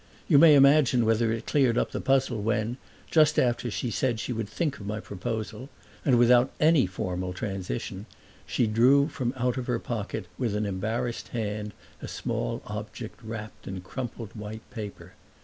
You 0.27 0.39
may 0.39 0.55
imagine 0.55 1.05
whether 1.05 1.31
it 1.31 1.45
cleared 1.45 1.77
up 1.77 1.91
the 1.91 2.01
puzzle 2.01 2.41
when, 2.41 2.77
just 3.11 3.37
after 3.37 3.69
she 3.69 3.89
had 3.89 3.93
said 3.93 4.19
she 4.19 4.33
would 4.33 4.49
think 4.49 4.79
of 4.79 4.87
my 4.87 4.99
proposal 4.99 5.69
and 6.03 6.17
without 6.17 6.51
any 6.59 6.87
formal 6.87 7.33
transition, 7.33 8.07
she 8.47 8.65
drew 8.65 9.11
out 9.35 9.57
of 9.57 9.67
her 9.67 9.77
pocket 9.77 10.25
with 10.39 10.55
an 10.55 10.65
embarrassed 10.65 11.27
hand 11.27 11.73
a 12.01 12.07
small 12.07 12.63
object 12.65 13.19
wrapped 13.23 13.67
in 13.67 13.81
crumpled 13.81 14.31
white 14.33 14.67
paper. 14.71 15.13